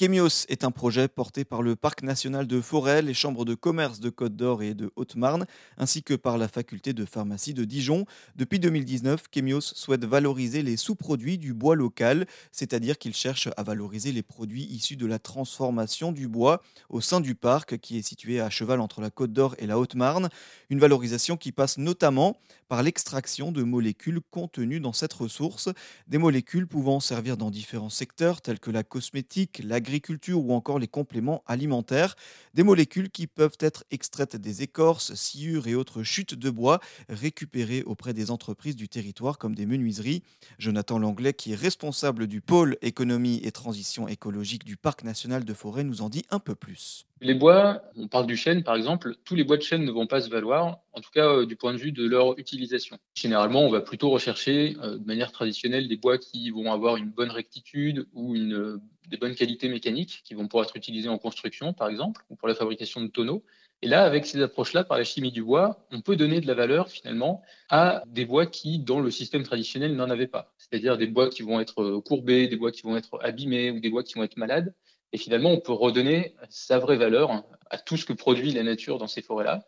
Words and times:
Kémios 0.00 0.46
est 0.48 0.64
un 0.64 0.70
projet 0.70 1.08
porté 1.08 1.44
par 1.44 1.60
le 1.60 1.76
Parc 1.76 2.02
national 2.02 2.46
de 2.46 2.62
Forêt, 2.62 3.02
les 3.02 3.12
chambres 3.12 3.44
de 3.44 3.54
commerce 3.54 4.00
de 4.00 4.08
Côte 4.08 4.34
d'Or 4.34 4.62
et 4.62 4.72
de 4.72 4.90
Haute-Marne, 4.96 5.44
ainsi 5.76 6.02
que 6.02 6.14
par 6.14 6.38
la 6.38 6.48
faculté 6.48 6.94
de 6.94 7.04
pharmacie 7.04 7.52
de 7.52 7.66
Dijon. 7.66 8.06
Depuis 8.34 8.58
2019, 8.58 9.28
Kémios 9.28 9.60
souhaite 9.60 10.06
valoriser 10.06 10.62
les 10.62 10.78
sous-produits 10.78 11.36
du 11.36 11.52
bois 11.52 11.76
local, 11.76 12.26
c'est-à-dire 12.50 12.96
qu'il 12.96 13.14
cherche 13.14 13.50
à 13.58 13.62
valoriser 13.62 14.10
les 14.10 14.22
produits 14.22 14.64
issus 14.70 14.96
de 14.96 15.04
la 15.04 15.18
transformation 15.18 16.12
du 16.12 16.28
bois 16.28 16.62
au 16.88 17.02
sein 17.02 17.20
du 17.20 17.34
parc 17.34 17.76
qui 17.76 17.98
est 17.98 18.02
situé 18.02 18.40
à 18.40 18.48
cheval 18.48 18.80
entre 18.80 19.02
la 19.02 19.10
Côte 19.10 19.34
d'Or 19.34 19.54
et 19.58 19.66
la 19.66 19.78
Haute-Marne. 19.78 20.30
Une 20.70 20.80
valorisation 20.80 21.36
qui 21.36 21.52
passe 21.52 21.76
notamment 21.76 22.38
par 22.68 22.82
l'extraction 22.82 23.52
de 23.52 23.64
molécules 23.64 24.20
contenues 24.30 24.80
dans 24.80 24.92
cette 24.94 25.12
ressource, 25.12 25.68
des 26.06 26.18
molécules 26.18 26.68
pouvant 26.68 27.00
servir 27.00 27.36
dans 27.36 27.50
différents 27.50 27.90
secteurs 27.90 28.40
tels 28.40 28.60
que 28.60 28.70
la 28.70 28.84
cosmétique, 28.84 29.60
l'agriculture, 29.62 29.89
l'agriculture 29.90 30.38
ou 30.38 30.52
encore 30.52 30.78
les 30.78 30.86
compléments 30.86 31.42
alimentaires, 31.46 32.14
des 32.54 32.62
molécules 32.62 33.10
qui 33.10 33.26
peuvent 33.26 33.56
être 33.58 33.84
extraites 33.90 34.36
des 34.36 34.62
écorces, 34.62 35.14
sciures 35.14 35.66
et 35.66 35.74
autres 35.74 36.04
chutes 36.04 36.36
de 36.36 36.48
bois 36.48 36.78
récupérées 37.08 37.82
auprès 37.82 38.14
des 38.14 38.30
entreprises 38.30 38.76
du 38.76 38.88
territoire 38.88 39.36
comme 39.36 39.56
des 39.56 39.66
menuiseries. 39.66 40.22
Jonathan 40.58 40.98
Langlais, 41.00 41.34
qui 41.34 41.52
est 41.52 41.56
responsable 41.56 42.28
du 42.28 42.40
pôle 42.40 42.76
économie 42.82 43.40
et 43.42 43.50
transition 43.50 44.06
écologique 44.06 44.64
du 44.64 44.76
Parc 44.76 45.02
national 45.02 45.44
de 45.44 45.54
forêt, 45.54 45.82
nous 45.82 46.02
en 46.02 46.08
dit 46.08 46.24
un 46.30 46.38
peu 46.38 46.54
plus. 46.54 47.06
Les 47.22 47.34
bois, 47.34 47.82
on 47.96 48.08
parle 48.08 48.26
du 48.26 48.36
chêne 48.36 48.62
par 48.62 48.76
exemple, 48.76 49.14
tous 49.24 49.34
les 49.34 49.44
bois 49.44 49.58
de 49.58 49.62
chêne 49.62 49.84
ne 49.84 49.90
vont 49.90 50.06
pas 50.06 50.22
se 50.22 50.30
valoir, 50.30 50.78
en 50.94 51.00
tout 51.00 51.10
cas 51.12 51.26
euh, 51.26 51.46
du 51.46 51.54
point 51.54 51.74
de 51.74 51.78
vue 51.78 51.92
de 51.92 52.06
leur 52.06 52.38
utilisation. 52.38 52.96
Généralement, 53.14 53.60
on 53.60 53.70
va 53.70 53.82
plutôt 53.82 54.08
rechercher 54.08 54.76
euh, 54.82 54.96
de 54.96 55.04
manière 55.04 55.30
traditionnelle 55.30 55.86
des 55.86 55.98
bois 55.98 56.16
qui 56.16 56.48
vont 56.48 56.72
avoir 56.72 56.96
une 56.96 57.10
bonne 57.10 57.30
rectitude 57.30 58.06
ou 58.14 58.34
une, 58.34 58.54
euh, 58.54 58.80
des 59.10 59.16
bonnes 59.16 59.34
qualités 59.34 59.68
mécaniques 59.68 60.22
qui 60.24 60.34
vont 60.34 60.46
pouvoir 60.46 60.66
être 60.66 60.76
utilisés 60.76 61.08
en 61.08 61.18
construction 61.18 61.72
par 61.72 61.88
exemple 61.88 62.22
ou 62.30 62.36
pour 62.36 62.48
la 62.48 62.54
fabrication 62.54 63.00
de 63.00 63.08
tonneaux. 63.08 63.44
Et 63.82 63.88
là, 63.88 64.04
avec 64.04 64.26
ces 64.26 64.42
approches-là, 64.42 64.84
par 64.84 64.98
la 64.98 65.04
chimie 65.04 65.32
du 65.32 65.42
bois, 65.42 65.86
on 65.90 66.02
peut 66.02 66.16
donner 66.16 66.40
de 66.40 66.46
la 66.46 66.54
valeur 66.54 66.90
finalement 66.90 67.42
à 67.70 68.02
des 68.08 68.26
bois 68.26 68.44
qui, 68.46 68.78
dans 68.78 69.00
le 69.00 69.10
système 69.10 69.42
traditionnel, 69.42 69.96
n'en 69.96 70.10
avaient 70.10 70.26
pas. 70.26 70.52
C'est-à-dire 70.58 70.98
des 70.98 71.06
bois 71.06 71.30
qui 71.30 71.42
vont 71.42 71.60
être 71.60 72.00
courbés, 72.00 72.46
des 72.46 72.56
bois 72.56 72.72
qui 72.72 72.82
vont 72.82 72.96
être 72.96 73.18
abîmés 73.22 73.70
ou 73.70 73.80
des 73.80 73.88
bois 73.88 74.02
qui 74.02 74.14
vont 74.14 74.22
être 74.22 74.36
malades. 74.36 74.74
Et 75.12 75.18
finalement, 75.18 75.50
on 75.50 75.60
peut 75.60 75.72
redonner 75.72 76.34
sa 76.50 76.78
vraie 76.78 76.98
valeur 76.98 77.42
à 77.70 77.78
tout 77.78 77.96
ce 77.96 78.04
que 78.04 78.12
produit 78.12 78.52
la 78.52 78.62
nature 78.62 78.98
dans 78.98 79.06
ces 79.06 79.22
forêts-là. 79.22 79.64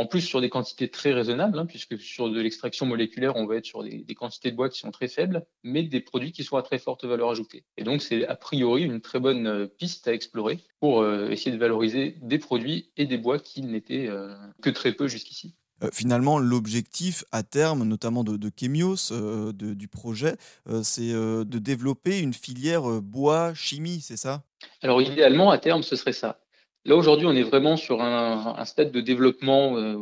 En 0.00 0.06
plus, 0.06 0.22
sur 0.22 0.40
des 0.40 0.48
quantités 0.48 0.88
très 0.88 1.12
raisonnables, 1.12 1.58
hein, 1.58 1.66
puisque 1.66 2.00
sur 2.00 2.30
de 2.30 2.40
l'extraction 2.40 2.86
moléculaire, 2.86 3.36
on 3.36 3.44
va 3.44 3.56
être 3.56 3.66
sur 3.66 3.82
des, 3.82 4.02
quantités 4.14 4.50
de 4.50 4.56
bois 4.56 4.70
qui 4.70 4.78
sont 4.78 4.90
très 4.90 5.08
faibles, 5.08 5.44
mais 5.62 5.82
des 5.82 6.00
produits 6.00 6.32
qui 6.32 6.42
sont 6.42 6.56
à 6.56 6.62
très 6.62 6.78
forte 6.78 7.04
valeur 7.04 7.28
ajoutée. 7.28 7.66
Et 7.76 7.84
donc, 7.84 8.00
c'est 8.00 8.26
a 8.26 8.34
priori 8.34 8.84
une 8.84 9.02
très 9.02 9.20
bonne 9.20 9.46
euh, 9.46 9.66
piste 9.66 10.08
à 10.08 10.14
explorer 10.14 10.60
pour 10.80 11.02
euh, 11.02 11.28
essayer 11.28 11.52
de 11.52 11.58
valoriser 11.58 12.16
des 12.22 12.38
produits 12.38 12.90
et 12.96 13.04
des 13.04 13.18
bois 13.18 13.38
qui 13.38 13.60
n'étaient 13.60 14.06
euh, 14.08 14.34
que 14.62 14.70
très 14.70 14.92
peu 14.92 15.06
jusqu'ici. 15.06 15.54
finalement, 15.92 16.38
l'objectif 16.38 17.22
à 17.30 17.42
terme, 17.42 17.84
notamment 17.84 18.24
de, 18.24 18.38
de 18.38 18.50
Chemios, 18.58 19.12
du 19.52 19.88
projet, 19.88 20.36
c'est 20.82 21.12
de 21.12 21.58
développer 21.58 22.20
une 22.20 22.32
filière 22.32 23.02
bois-chimie, 23.02 24.00
c'est 24.00 24.16
ça? 24.16 24.44
Alors 24.80 25.02
idéalement, 25.02 25.50
à 25.50 25.58
terme, 25.58 25.82
ce 25.82 25.94
serait 25.94 26.14
ça. 26.14 26.40
Là, 26.84 26.96
aujourd'hui, 26.96 27.26
on 27.26 27.34
est 27.34 27.42
vraiment 27.42 27.76
sur 27.76 28.02
un, 28.02 28.64
stade 28.64 28.90
de 28.90 29.00
développement 29.00 29.76
euh, 29.76 29.98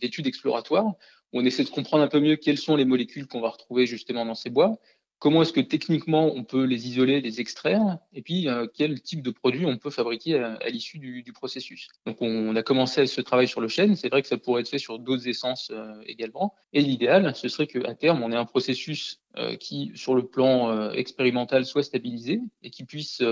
d'études 0.00 0.26
exploratoires 0.26 0.94
où 1.32 1.40
on 1.40 1.44
essaie 1.44 1.64
de 1.64 1.70
comprendre 1.70 2.04
un 2.04 2.08
peu 2.08 2.20
mieux 2.20 2.36
quelles 2.36 2.58
sont 2.58 2.76
les 2.76 2.84
molécules 2.84 3.26
qu'on 3.26 3.40
va 3.40 3.48
retrouver 3.48 3.86
justement 3.86 4.24
dans 4.24 4.34
ces 4.34 4.50
bois, 4.50 4.78
comment 5.22 5.42
est-ce 5.42 5.52
que 5.52 5.60
techniquement 5.60 6.32
on 6.34 6.42
peut 6.42 6.64
les 6.64 6.88
isoler, 6.88 7.20
les 7.20 7.40
extraire, 7.40 7.98
et 8.12 8.22
puis 8.22 8.48
euh, 8.48 8.66
quel 8.74 9.00
type 9.00 9.22
de 9.22 9.30
produit 9.30 9.64
on 9.66 9.78
peut 9.78 9.88
fabriquer 9.88 10.40
à, 10.40 10.68
l'issue 10.68 10.98
du, 10.98 11.32
processus. 11.32 11.86
Donc 12.06 12.16
on, 12.20 12.56
a 12.56 12.62
commencé 12.64 13.06
ce 13.06 13.20
travail 13.20 13.46
sur 13.46 13.60
le 13.60 13.68
chêne, 13.68 13.94
c'est 13.94 14.08
vrai 14.08 14.20
que 14.20 14.26
ça 14.26 14.36
pourrait 14.36 14.62
être 14.62 14.68
fait 14.68 14.80
sur 14.80 14.98
d'autres 14.98 15.28
essences 15.28 15.70
euh, 15.72 15.94
également, 16.06 16.54
et 16.72 16.80
l'idéal, 16.80 17.36
ce 17.36 17.48
serait 17.48 17.68
qu'à 17.68 17.94
terme, 17.94 18.20
on 18.24 18.32
ait 18.32 18.36
un 18.36 18.44
processus 18.44 19.20
euh, 19.36 19.54
qui, 19.54 19.92
sur 19.94 20.16
le 20.16 20.26
plan 20.26 20.90
expérimental, 20.90 21.66
soit 21.66 21.84
stabilisé 21.84 22.40
et 22.64 22.70
qui 22.70 22.84
puisse 22.84 23.22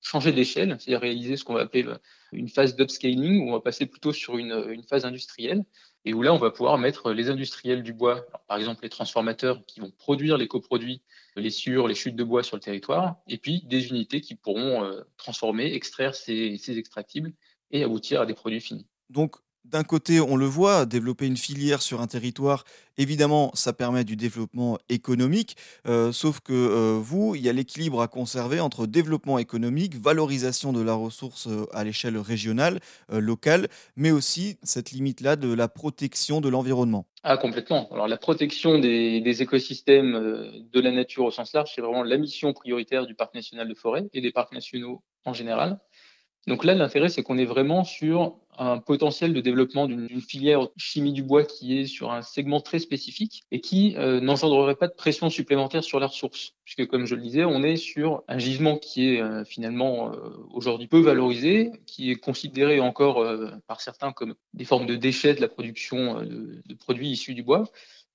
changer 0.00 0.32
d'échelle, 0.32 0.76
c'est-à-dire 0.80 1.00
réaliser 1.00 1.36
ce 1.36 1.44
qu'on 1.44 1.54
va 1.54 1.60
appeler 1.60 1.84
une 2.32 2.48
phase 2.48 2.76
d'upscaling, 2.76 3.42
où 3.42 3.50
on 3.50 3.52
va 3.52 3.60
passer 3.60 3.86
plutôt 3.86 4.12
sur 4.12 4.38
une, 4.38 4.82
phase 4.88 5.04
industrielle, 5.04 5.64
et 6.04 6.14
où 6.14 6.22
là, 6.22 6.32
on 6.32 6.38
va 6.38 6.50
pouvoir 6.50 6.78
mettre 6.78 7.12
les 7.12 7.30
industriels 7.30 7.82
du 7.82 7.92
bois, 7.92 8.26
par 8.46 8.58
exemple 8.58 8.82
les 8.82 8.88
transformateurs 8.88 9.64
qui 9.66 9.80
vont 9.80 9.90
produire 9.90 10.36
les 10.36 10.48
coproduits, 10.48 11.02
les 11.36 11.50
sciures, 11.50 11.88
les 11.88 11.94
chutes 11.94 12.16
de 12.16 12.24
bois 12.24 12.42
sur 12.42 12.56
le 12.56 12.62
territoire, 12.62 13.16
et 13.28 13.38
puis 13.38 13.62
des 13.64 13.88
unités 13.88 14.20
qui 14.20 14.34
pourront 14.34 14.84
euh, 14.84 15.02
transformer, 15.16 15.72
extraire 15.74 16.14
ces, 16.14 16.58
extractibles 16.68 17.32
et 17.70 17.82
aboutir 17.82 18.20
à 18.20 18.26
des 18.26 18.34
produits 18.34 18.60
finis. 18.60 18.86
D'un 19.70 19.84
côté, 19.84 20.20
on 20.20 20.36
le 20.36 20.46
voit, 20.46 20.86
développer 20.86 21.26
une 21.26 21.36
filière 21.36 21.82
sur 21.82 22.00
un 22.00 22.06
territoire, 22.06 22.64
évidemment, 22.98 23.50
ça 23.54 23.72
permet 23.72 24.04
du 24.04 24.16
développement 24.16 24.78
économique, 24.88 25.56
euh, 25.86 26.12
sauf 26.12 26.40
que 26.40 26.52
euh, 26.52 26.98
vous, 27.00 27.34
il 27.34 27.42
y 27.42 27.48
a 27.48 27.52
l'équilibre 27.52 28.00
à 28.00 28.08
conserver 28.08 28.60
entre 28.60 28.86
développement 28.86 29.38
économique, 29.38 29.96
valorisation 29.96 30.72
de 30.72 30.80
la 30.82 30.94
ressource 30.94 31.48
euh, 31.48 31.66
à 31.72 31.84
l'échelle 31.84 32.16
régionale, 32.18 32.80
locale, 33.10 33.68
mais 33.96 34.10
aussi 34.10 34.58
cette 34.62 34.92
limite-là 34.92 35.36
de 35.36 35.52
la 35.52 35.68
protection 35.68 36.40
de 36.40 36.48
l'environnement. 36.48 37.06
Ah, 37.22 37.36
complètement. 37.36 37.88
Alors, 37.92 38.08
la 38.08 38.16
protection 38.16 38.78
des, 38.78 39.20
des 39.20 39.42
écosystèmes 39.42 40.12
de 40.72 40.80
la 40.80 40.92
nature 40.92 41.24
au 41.24 41.30
sens 41.30 41.52
large, 41.52 41.72
c'est 41.74 41.80
vraiment 41.80 42.04
la 42.04 42.18
mission 42.18 42.52
prioritaire 42.52 43.06
du 43.06 43.14
Parc 43.14 43.34
national 43.34 43.68
de 43.68 43.74
forêt 43.74 44.04
et 44.12 44.20
des 44.20 44.32
parcs 44.32 44.52
nationaux 44.52 45.02
en 45.24 45.32
général. 45.32 45.78
Donc 46.46 46.64
là, 46.64 46.74
l'intérêt, 46.74 47.08
c'est 47.08 47.22
qu'on 47.22 47.38
est 47.38 47.44
vraiment 47.44 47.82
sur 47.82 48.36
un 48.58 48.78
potentiel 48.78 49.32
de 49.32 49.40
développement 49.40 49.86
d'une 49.86 50.20
filière 50.20 50.68
chimie 50.76 51.12
du 51.12 51.22
bois 51.22 51.44
qui 51.44 51.78
est 51.78 51.86
sur 51.86 52.12
un 52.12 52.22
segment 52.22 52.60
très 52.60 52.78
spécifique 52.78 53.44
et 53.50 53.60
qui 53.60 53.96
euh, 53.96 54.20
n'engendrerait 54.20 54.76
pas 54.76 54.88
de 54.88 54.94
pression 54.94 55.30
supplémentaire 55.30 55.84
sur 55.84 56.00
la 56.00 56.06
ressource. 56.06 56.54
Puisque, 56.64 56.86
comme 56.86 57.06
je 57.06 57.14
le 57.14 57.22
disais, 57.22 57.44
on 57.44 57.62
est 57.62 57.76
sur 57.76 58.22
un 58.28 58.38
gisement 58.38 58.76
qui 58.78 59.08
est 59.08 59.20
euh, 59.20 59.44
finalement 59.44 60.12
euh, 60.12 60.16
aujourd'hui 60.52 60.86
peu 60.86 61.00
valorisé, 61.00 61.72
qui 61.86 62.10
est 62.10 62.16
considéré 62.16 62.80
encore 62.80 63.24
par 63.66 63.80
certains 63.80 64.12
comme 64.12 64.34
des 64.54 64.64
formes 64.64 64.86
de 64.86 64.96
déchets 64.96 65.34
de 65.34 65.40
la 65.40 65.48
production 65.48 66.22
de 66.22 66.74
produits 66.74 67.10
issus 67.10 67.34
du 67.34 67.42
bois. 67.42 67.64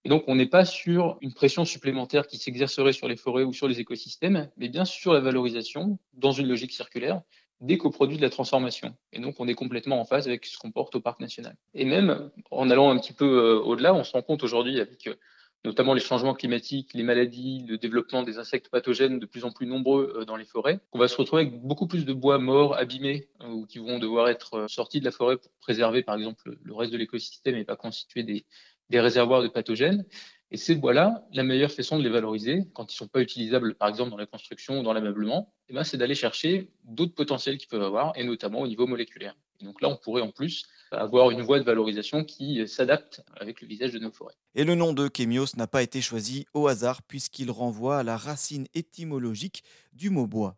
Et 0.04 0.10
donc, 0.10 0.24
on 0.28 0.36
n'est 0.36 0.48
pas 0.48 0.66
sur 0.66 1.18
une 1.22 1.34
pression 1.34 1.64
supplémentaire 1.64 2.26
qui 2.26 2.38
s'exercerait 2.38 2.94
sur 2.94 3.08
les 3.08 3.16
forêts 3.16 3.44
ou 3.44 3.54
sur 3.54 3.68
les 3.68 3.80
écosystèmes, 3.80 4.50
mais 4.58 4.68
bien 4.68 4.84
sur 4.84 5.14
la 5.14 5.20
valorisation 5.20 6.00
dans 6.14 6.32
une 6.32 6.48
logique 6.48 6.72
circulaire 6.72 7.22
des 7.62 7.78
coproduits 7.78 8.18
de 8.18 8.22
la 8.22 8.30
transformation. 8.30 8.96
Et 9.14 9.20
donc, 9.20 9.36
on 9.40 9.48
est 9.48 9.54
complètement 9.54 10.02
en 10.02 10.06
phase 10.06 10.28
avec 10.28 10.46
ce 10.46 10.58
qu'on 10.58 10.72
porte 10.72 10.96
au 10.96 11.00
parc 11.00 11.20
national. 11.20 11.56
Et 11.74 11.86
même 11.86 12.32
en 12.50 12.70
allant 12.70 12.90
un 12.90 12.98
petit 12.98 13.14
peu 13.14 13.26
euh, 13.26 13.60
au-delà, 13.60 13.94
on 13.94 14.04
se 14.04 14.12
rend 14.12 14.24
compte 14.24 14.44
aujourd'hui 14.44 14.80
avec 14.80 15.08
euh, 15.08 15.16
notamment 15.64 15.94
les 15.94 16.02
changements 16.02 16.34
climatiques, 16.34 16.94
les 16.96 17.04
maladies, 17.04 17.64
le 17.68 17.78
développement 17.78 18.24
des 18.24 18.40
insectes 18.40 18.70
pathogènes 18.70 19.20
de 19.20 19.26
plus 19.28 19.46
en 19.46 19.52
plus 19.52 19.68
nombreux 19.68 20.12
euh, 20.18 20.26
dans 20.26 20.36
les 20.36 20.46
forêts, 20.46 20.80
qu'on 20.90 20.98
va 20.98 21.08
se 21.08 21.16
retrouver 21.16 21.44
avec 21.44 21.62
beaucoup 21.62 21.86
plus 21.86 22.04
de 22.04 22.14
bois 22.14 22.40
morts, 22.40 22.76
abîmés, 22.76 23.30
ou 23.48 23.68
qui 23.68 23.78
vont 23.78 24.00
devoir 24.00 24.28
être 24.28 24.68
sortis 24.68 25.00
de 25.00 25.06
la 25.06 25.12
forêt 25.12 25.38
pour 25.38 25.52
préserver, 25.62 26.02
par 26.02 26.16
exemple, 26.16 26.58
le 26.64 26.74
reste 26.74 26.92
de 26.92 26.98
l'écosystème 26.98 27.56
et 27.56 27.64
pas 27.64 27.76
constituer 27.76 28.24
des 28.24 29.00
réservoirs 29.00 29.44
de 29.44 29.48
pathogènes. 29.48 30.04
Et 30.54 30.58
ces 30.58 30.76
bois-là, 30.76 31.26
la 31.32 31.44
meilleure 31.44 31.72
façon 31.72 31.98
de 31.98 32.04
les 32.04 32.10
valoriser, 32.10 32.66
quand 32.74 32.84
ils 32.84 32.96
ne 32.96 32.98
sont 32.98 33.08
pas 33.08 33.22
utilisables, 33.22 33.74
par 33.76 33.88
exemple, 33.88 34.12
dans 34.12 34.18
la 34.18 34.26
construction 34.26 34.80
ou 34.80 34.84
dans 34.84 34.92
l'ameublement, 34.92 35.54
eh 35.70 35.74
ben, 35.74 35.86
c'est 35.86 35.96
d'aller 35.96 36.14
chercher 36.14 36.70
d'autres 36.84 37.16
potentiels 37.16 37.58
qu'ils 37.58 37.70
peuvent 37.70 37.82
avoir, 37.82 38.12
et 38.18 38.26
notamment 38.26 38.60
au 38.60 38.68
niveau 38.68 38.86
moléculaire. 38.86 39.34
Et 39.62 39.66
donc 39.66 39.82
là, 39.82 39.88
on 39.88 39.96
pourrait 39.96 40.22
en 40.22 40.32
plus 40.32 40.66
avoir 40.92 41.32
une 41.32 41.42
voie 41.42 41.58
de 41.58 41.64
valorisation 41.64 42.26
qui 42.26 42.68
s'adapte 42.68 43.24
avec 43.40 43.62
le 43.62 43.68
visage 43.68 43.94
de 43.94 44.00
nos 44.00 44.12
forêts. 44.12 44.34
Et 44.56 44.66
le 44.66 44.76
nom 44.76 44.92
de 44.92 45.08
Kémios 45.08 45.56
n'a 45.56 45.68
pas 45.68 45.84
été 45.84 46.02
choisi 46.02 46.46
au 46.54 46.68
hasard, 46.68 47.02
puisqu'il 47.04 47.50
renvoie 47.50 48.00
à 48.00 48.04
la 48.04 48.18
racine 48.18 48.68
étymologique 48.74 49.64
du 49.94 50.10
mot 50.10 50.28
bois. 50.28 50.58